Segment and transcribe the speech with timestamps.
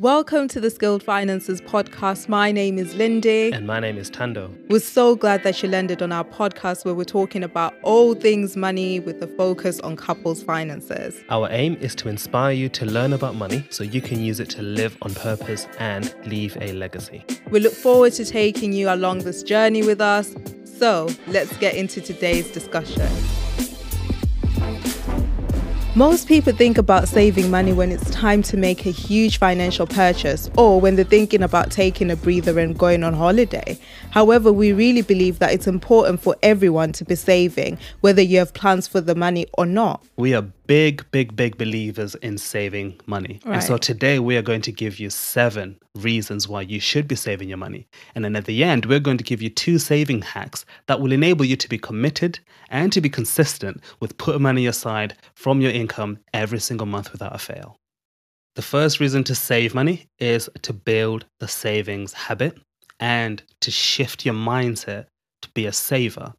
[0.00, 2.26] Welcome to the Skilled Finances podcast.
[2.26, 3.52] My name is Lindy.
[3.52, 4.50] And my name is Tando.
[4.70, 8.56] We're so glad that you landed on our podcast where we're talking about all things
[8.56, 11.22] money with a focus on couples' finances.
[11.28, 14.48] Our aim is to inspire you to learn about money so you can use it
[14.52, 17.22] to live on purpose and leave a legacy.
[17.50, 20.34] We look forward to taking you along this journey with us.
[20.64, 23.06] So let's get into today's discussion.
[26.00, 30.48] Most people think about saving money when it's time to make a huge financial purchase
[30.56, 33.78] or when they're thinking about taking a breather and going on holiday.
[34.08, 38.54] However, we really believe that it's important for everyone to be saving, whether you have
[38.54, 40.02] plans for the money or not.
[40.16, 43.40] We are big, big, big believers in saving money.
[43.44, 43.54] Right.
[43.54, 47.16] And so today we are going to give you seven reasons why you should be
[47.16, 47.88] saving your money.
[48.14, 51.10] And then at the end, we're going to give you two saving hacks that will
[51.10, 52.38] enable you to be committed
[52.68, 57.34] and to be consistent with putting money aside from your income every single month without
[57.34, 57.76] a fail.
[58.54, 62.56] The first reason to save money is to build the savings habit
[63.00, 65.06] and to shift your mindset
[65.42, 66.32] to be a saver.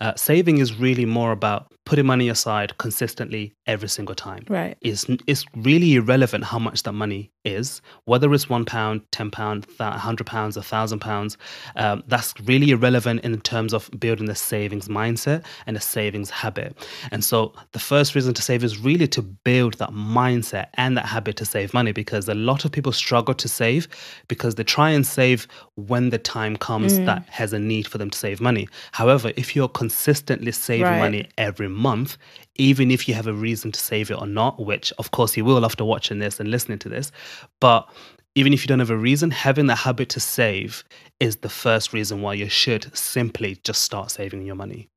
[0.00, 4.44] Uh, saving is really more about putting money aside consistently every single time.
[4.48, 4.76] Right.
[4.82, 9.66] It's, it's really irrelevant how much that money is, whether it's one pound, ten pound,
[9.78, 11.38] a hundred pounds, a thousand pounds.
[11.76, 16.76] Um, that's really irrelevant in terms of building the savings mindset and a savings habit.
[17.12, 21.06] And so the first reason to save is really to build that mindset and that
[21.06, 23.86] habit to save money because a lot of people struggle to save
[24.26, 28.10] because they try and save when the time comes that has a need for them
[28.10, 28.68] to save money.
[28.90, 30.98] However, if you're consistently saving Right.
[30.98, 32.16] money every month,
[32.56, 35.44] even if you have a reason to save it or not, which of course you
[35.44, 37.12] will after watching this and listening to this,
[37.60, 37.88] but
[38.34, 40.84] even if you don't have a reason, having the habit to save
[41.20, 44.88] is the first reason why you should simply just start saving your money.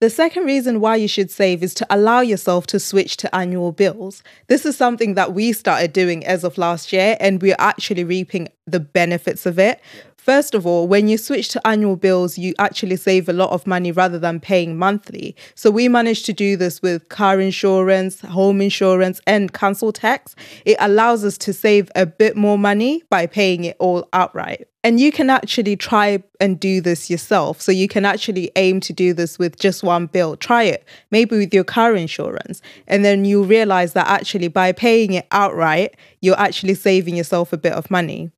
[0.00, 3.72] The second reason why you should save is to allow yourself to switch to annual
[3.72, 4.22] bills.
[4.46, 8.48] This is something that we started doing as of last year, and we're actually reaping
[8.64, 9.80] the benefits of it.
[10.28, 13.66] First of all, when you switch to annual bills, you actually save a lot of
[13.66, 15.34] money rather than paying monthly.
[15.54, 20.36] So, we managed to do this with car insurance, home insurance, and council tax.
[20.66, 24.68] It allows us to save a bit more money by paying it all outright.
[24.84, 27.62] And you can actually try and do this yourself.
[27.62, 30.36] So you can actually aim to do this with just one bill.
[30.36, 32.60] Try it, maybe with your car insurance.
[32.86, 37.56] And then you realize that actually by paying it outright, you're actually saving yourself a
[37.56, 38.30] bit of money.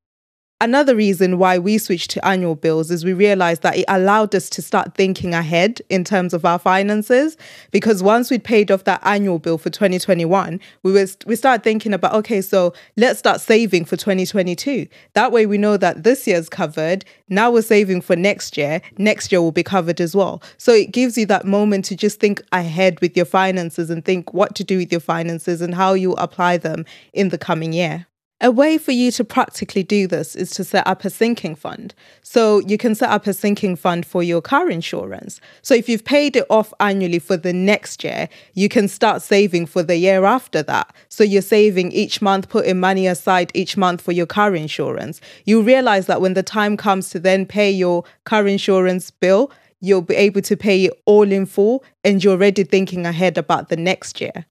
[0.62, 4.50] Another reason why we switched to annual bills is we realized that it allowed us
[4.50, 7.38] to start thinking ahead in terms of our finances.
[7.70, 11.94] Because once we'd paid off that annual bill for 2021, we was we started thinking
[11.94, 14.86] about okay, so let's start saving for 2022.
[15.14, 17.06] That way we know that this year's covered.
[17.30, 18.82] Now we're saving for next year.
[18.98, 20.42] Next year will be covered as well.
[20.58, 24.34] So it gives you that moment to just think ahead with your finances and think
[24.34, 26.84] what to do with your finances and how you apply them
[27.14, 28.08] in the coming year.
[28.42, 31.94] A way for you to practically do this is to set up a sinking fund.
[32.22, 35.42] So you can set up a sinking fund for your car insurance.
[35.60, 39.66] So if you've paid it off annually for the next year, you can start saving
[39.66, 40.90] for the year after that.
[41.10, 45.20] So you're saving each month, putting money aside each month for your car insurance.
[45.44, 49.50] You realize that when the time comes to then pay your car insurance bill,
[49.80, 53.68] you'll be able to pay it all in full and you're already thinking ahead about
[53.68, 54.46] the next year.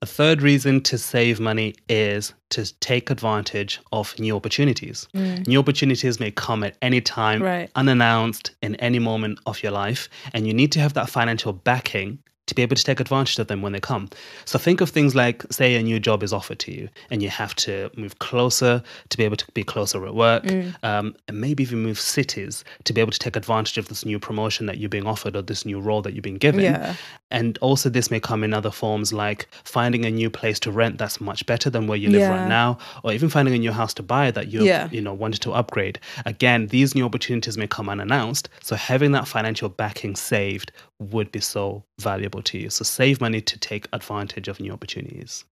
[0.00, 5.08] A third reason to save money is to take advantage of new opportunities.
[5.12, 5.46] Mm.
[5.48, 7.68] New opportunities may come at any time, Right.
[7.74, 12.18] unannounced in any moment of your life, and you need to have that financial backing
[12.48, 14.08] to be able to take advantage of them when they come.
[14.44, 17.28] So think of things like, say, a new job is offered to you, and you
[17.30, 20.44] have to move closer to be able to be closer at work,
[20.82, 24.18] um, and maybe even move cities to be able to take advantage of this new
[24.18, 26.60] promotion that you're being offered or this new role that you've been given.
[26.62, 26.94] Yeah.
[27.30, 30.96] And also, this may come in other forms like finding a new place to rent
[30.96, 32.30] that's much better than where you live Yeah.
[32.40, 34.88] right now, or even finding a new house to buy that you Yeah.
[34.90, 35.98] you know wanted to upgrade.
[36.24, 41.40] Again, these new opportunities may come unannounced, so having that financial backing saved would be
[41.40, 42.70] so valuable to you.
[42.70, 45.44] So save money to take advantage of new opportunities.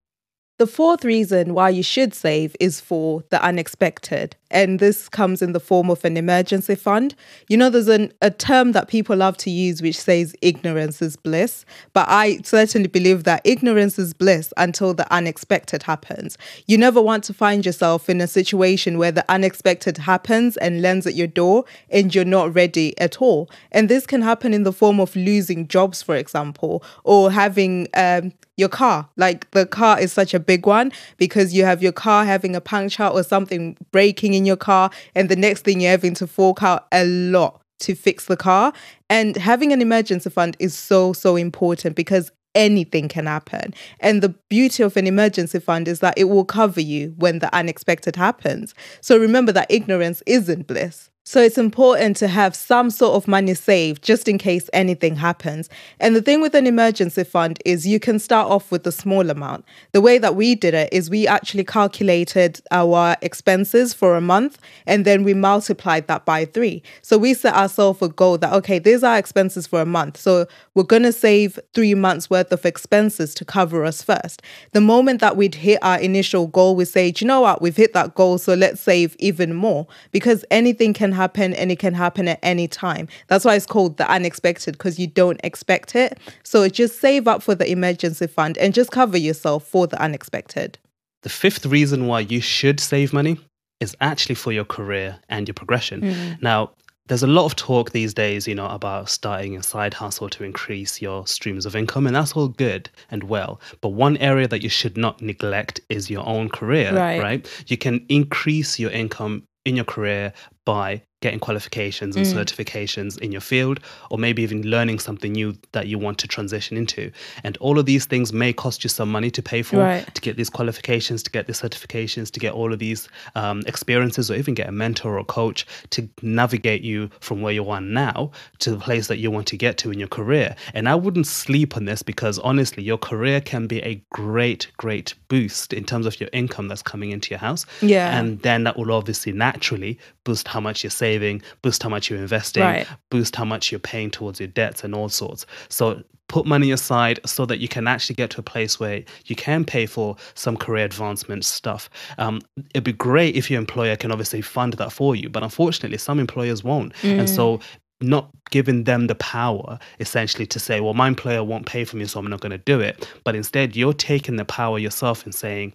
[0.59, 4.37] The fourth reason why you should save is for the unexpected.
[4.51, 7.15] And this comes in the form of an emergency fund.
[7.49, 11.17] You know, there's an, a term that people love to use which says ignorance is
[11.17, 11.65] bliss.
[11.93, 16.39] But I certainly believe that ignorance is bliss until the unexpected happens.
[16.67, 21.07] You never want to find yourself in a situation where the unexpected happens and lands
[21.07, 23.51] at your door and you're not ready at all.
[23.73, 28.33] And this can happen in the form of losing jobs, for example, or having um,
[28.57, 29.09] your car.
[29.17, 32.61] Like the car is such a big one because you have your car having a
[32.61, 36.63] puncture or something breaking in your car, and the next thing you're having to fork
[36.63, 38.73] out a lot to fix the car.
[39.11, 43.75] And having an emergency fund is so, so important because anything can happen.
[44.01, 47.55] And the beauty of an emergency fund is that it will cover you when the
[47.55, 48.75] unexpected happens.
[49.01, 51.11] So remember that ignorance isn't bliss.
[51.29, 55.69] So it's important to have some sort of money saved just in case anything happens.
[55.99, 59.29] And the thing with an emergency fund is you can start off with a small
[59.29, 59.65] amount.
[59.91, 64.61] The way that we did it is we actually calculated our expenses for a month
[64.87, 66.81] and then we multiplied that by three.
[67.03, 70.19] So we set ourselves a goal that, okay, these are expenses for a month.
[70.19, 74.43] So we're going to save three months worth of expenses to cover us first.
[74.75, 77.95] The moment that we'd hit our initial goal, we say, you know what, we've hit
[77.95, 78.39] that goal.
[78.39, 82.69] So let's save even more because anything can happen and it can happen at any
[82.69, 83.09] time.
[83.29, 86.19] That's why it's called the unexpected because you don't expect it.
[86.45, 90.79] So just save up for the emergency fund and just cover yourself for the unexpected.
[91.23, 93.39] The fifth reason why you should save money
[93.81, 96.03] is actually for your career and your progression.
[96.03, 96.43] Mm.
[96.43, 96.71] Now,
[97.09, 100.45] there's a lot of talk these days, you know, about starting a side hustle to
[100.45, 103.61] increase your streams of income, and that's all good and well.
[103.81, 107.23] But one area that you should not neglect is your own career, right?
[107.23, 107.65] right?
[107.69, 110.33] You can increase your income in your career
[110.67, 112.35] by getting qualifications and mm.
[112.35, 113.81] certifications in your field,
[114.11, 117.11] or maybe even learning something new that you want to transition into.
[117.43, 120.15] And all of these things may cost you some money to pay for, right.
[120.15, 124.31] to get these qualifications, to get these certifications, to get all of these um, experiences,
[124.31, 128.31] or even get a mentor or coach to navigate you from where you are now
[128.59, 130.55] to the place that you want to get to in your career.
[130.75, 135.15] And I wouldn't sleep on this because honestly, your career can be a great, great
[135.29, 137.65] boost in terms of your income that's coming into your house.
[137.81, 138.19] Yeah.
[138.19, 142.19] And then that will obviously naturally boost how much you're saving, boost how much you're
[142.19, 142.87] investing, right.
[143.11, 145.45] boost how much you're paying towards your debts and all sorts.
[145.69, 149.37] So put money aside so that you can actually get to a place where you
[149.37, 151.91] can pay for some career advancement stuff.
[152.17, 155.99] Um, it'd be great if your employer can obviously fund that for you, but unfortunately,
[155.99, 156.95] some employers won't.
[157.03, 157.19] Mm.
[157.19, 157.61] And so
[158.01, 162.07] not giving them the power essentially to say, well, my employer won't pay for me,
[162.07, 163.07] so I'm not going to do it.
[163.25, 165.75] But instead, you're taking the power yourself and saying,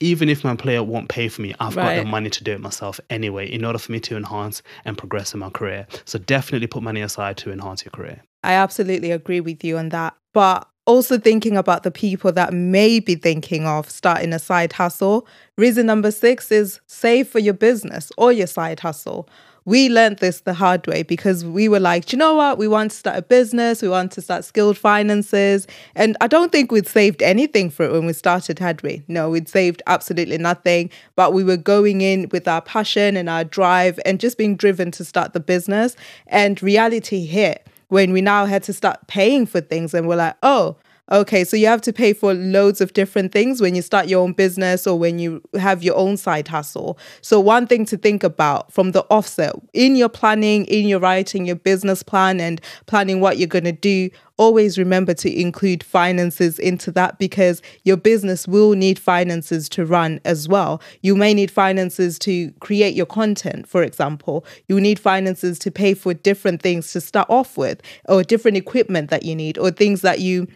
[0.00, 1.96] even if my employer won't pay for me, I've right.
[1.96, 4.96] got the money to do it myself anyway, in order for me to enhance and
[4.96, 5.86] progress in my career.
[6.06, 8.22] So definitely put money aside to enhance your career.
[8.42, 10.16] I absolutely agree with you on that.
[10.32, 15.26] But also thinking about the people that may be thinking of starting a side hustle.
[15.58, 19.28] Reason number six is save for your business or your side hustle
[19.70, 22.58] we learned this the hard way because we were like, Do you know what?
[22.58, 23.82] We want to start a business.
[23.82, 25.68] We want to start skilled finances.
[25.94, 29.04] And I don't think we'd saved anything for it when we started, had we?
[29.06, 30.90] No, we'd saved absolutely nothing.
[31.14, 34.90] But we were going in with our passion and our drive and just being driven
[34.90, 35.94] to start the business.
[36.26, 40.36] And reality hit when we now had to start paying for things and we're like,
[40.42, 40.78] oh,
[41.12, 44.22] Okay, so you have to pay for loads of different things when you start your
[44.22, 46.96] own business or when you have your own side hustle.
[47.20, 51.46] So, one thing to think about from the offset in your planning, in your writing
[51.46, 56.60] your business plan and planning what you're going to do, always remember to include finances
[56.60, 60.80] into that because your business will need finances to run as well.
[61.02, 64.44] You may need finances to create your content, for example.
[64.68, 69.10] You need finances to pay for different things to start off with, or different equipment
[69.10, 70.46] that you need, or things that you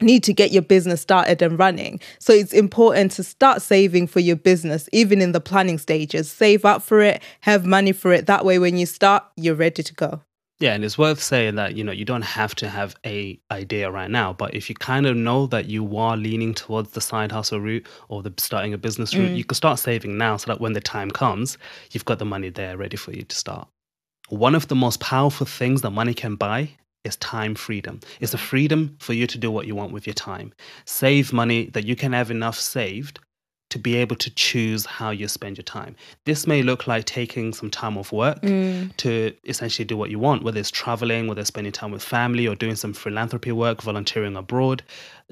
[0.00, 2.00] need to get your business started and running.
[2.18, 6.30] So it's important to start saving for your business, even in the planning stages.
[6.30, 8.26] Save up for it, have money for it.
[8.26, 10.20] That way, when you start, you're ready to go.
[10.60, 13.90] Yeah, and it's worth saying that you know you don't have to have a idea
[13.90, 17.32] right now, but if you kind of know that you are leaning towards the side
[17.32, 19.36] hustle route or the starting a business route, mm.
[19.36, 21.58] you can start saving now so that when the time comes,
[21.90, 23.68] you've got the money there ready for you to start.
[24.28, 26.70] One of the most powerful things that money can buy
[27.04, 28.00] is time freedom.
[28.20, 30.52] It's the freedom for you to do what you want with your time.
[30.84, 33.20] Save money that you can have enough saved
[33.70, 35.96] to be able to choose how you spend your time.
[36.26, 38.96] This may look like taking some time off work mm.
[38.98, 42.46] to essentially do what you want, whether it's traveling, whether it's spending time with family
[42.46, 44.84] or doing some philanthropy work, volunteering abroad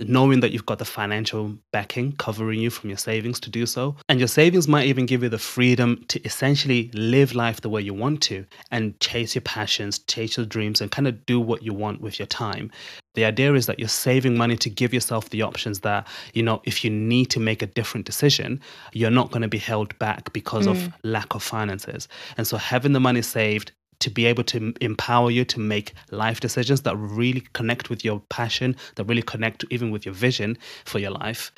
[0.09, 3.97] knowing that you've got the financial backing covering you from your savings to do so.
[4.09, 7.81] And your savings might even give you the freedom to essentially live life the way
[7.81, 11.63] you want to and chase your passions, chase your dreams, and kind of do what
[11.63, 12.71] you want with your time.
[13.15, 16.63] The idea is that you're saving money to give yourself the options that, you know,
[16.65, 18.61] if you need to make a different decision,
[18.93, 20.71] you're not going to be held back because mm.
[20.71, 22.09] of lack of finances.
[22.37, 26.41] And so having the money saved to be able to empower you to make life
[26.41, 30.99] decisions that really connect with your passion, that really connect even with your vision for
[30.99, 31.53] your life,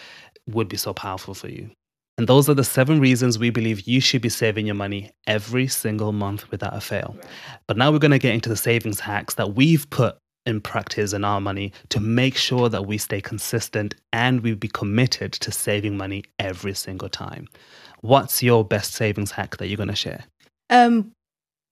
[0.46, 1.70] would be so powerful for you.
[2.16, 5.66] And those are the seven reasons we believe you should be saving your money every
[5.66, 7.16] single month without a fail.
[7.66, 11.12] But now we're going to get into the savings hacks that we've put in practice
[11.12, 15.50] in our money to make sure that we stay consistent and we be committed to
[15.50, 17.48] saving money every single time.
[18.02, 20.24] What's your best savings hack that you're going to share?
[20.70, 21.12] Um,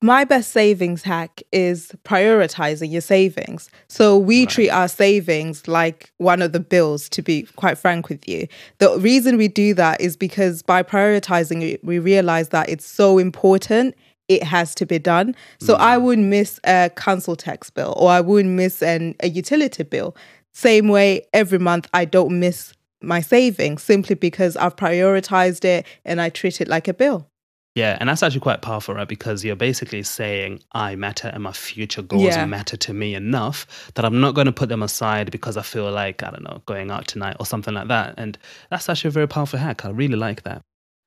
[0.02, 3.70] my best savings hack is prioritizing your savings.
[3.88, 4.48] So we right.
[4.48, 8.48] treat our savings like one of the bills, to be quite frank with you.
[8.78, 13.18] The reason we do that is because by prioritizing it, we realize that it's so
[13.18, 13.94] important.
[14.28, 15.36] It has to be done.
[15.60, 15.78] So mm.
[15.78, 20.16] I wouldn't miss a council tax bill or I wouldn't miss an, a utility bill.
[20.52, 26.20] Same way, every month I don't miss my savings simply because I've prioritized it and
[26.20, 27.28] I treat it like a bill.
[27.74, 29.08] Yeah, and that's actually quite powerful, right?
[29.08, 32.44] Because you're basically saying I matter and my future goals yeah.
[32.44, 35.90] matter to me enough that I'm not going to put them aside because I feel
[35.90, 38.14] like, I don't know, going out tonight or something like that.
[38.18, 38.36] And
[38.70, 39.86] that's actually a very powerful hack.
[39.86, 40.60] I really like that.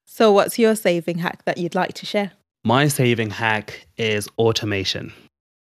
[0.05, 2.31] So, what's your saving hack that you'd like to share?
[2.63, 5.13] My saving hack is automation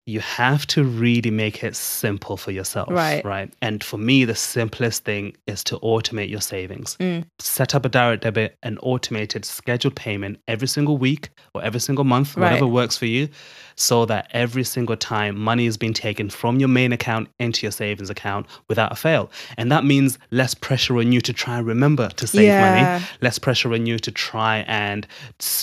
[0.07, 2.91] you have to really make it simple for yourself.
[2.91, 3.25] Right.
[3.25, 3.53] Right.
[3.63, 6.97] And for me, the simplest thing is to automate your savings.
[6.99, 7.25] Mm.
[7.39, 12.05] Set up a direct debit, an automated scheduled payment every single week or every single
[12.05, 12.47] month, right.
[12.47, 13.29] whatever works for you,
[13.77, 17.73] so that every single time money is being taken from your main account into your
[17.73, 19.31] savings account without a fail.
[19.59, 22.99] And that means less pressure on you to try and remember to save yeah.
[22.99, 25.07] money, less pressure on you to try and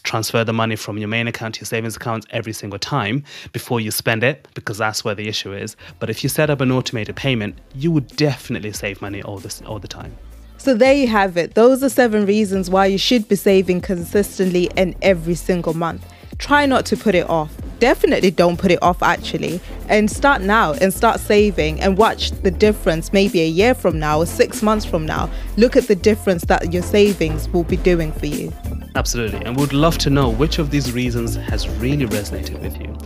[0.03, 3.79] transfer the money from your main account to your savings account every single time before
[3.79, 5.75] you spend it it because that's where the issue is.
[6.00, 9.62] But if you set up an automated payment, you would definitely save money all this
[9.63, 10.15] all the time.
[10.57, 11.53] So there you have it.
[11.53, 16.05] Those are seven reasons why you should be saving consistently and every single month.
[16.39, 17.51] Try not to put it off.
[17.79, 19.60] Definitely don't put it off actually.
[19.88, 24.19] And start now and start saving and watch the difference maybe a year from now
[24.19, 25.29] or 6 months from now.
[25.57, 28.51] Look at the difference that your savings will be doing for you.
[28.96, 29.46] Absolutely.
[29.46, 32.98] And we'd love to know which of these reasons has really resonated with you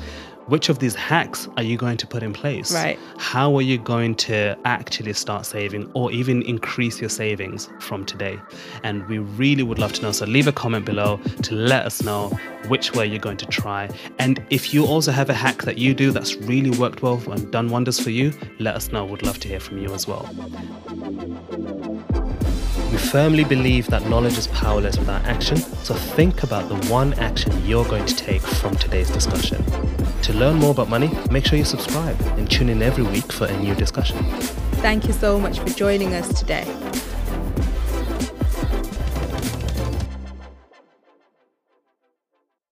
[0.47, 2.73] which of these hacks are you going to put in place?
[2.73, 2.99] Right.
[3.17, 8.39] How are you going to actually start saving or even increase your savings from today?
[8.83, 10.11] And we really would love to know.
[10.11, 12.29] So leave a comment below to let us know
[12.67, 13.89] which way you're going to try.
[14.19, 17.51] And if you also have a hack that you do that's really worked well and
[17.51, 19.05] done wonders for you, let us know.
[19.05, 20.29] We'd love to hear from you as well.
[22.91, 27.65] We firmly believe that knowledge is powerless without action, so think about the one action
[27.65, 29.63] you're going to take from today's discussion.
[30.23, 33.47] To learn more about money, make sure you subscribe and tune in every week for
[33.47, 34.17] a new discussion.
[34.81, 36.65] Thank you so much for joining us today.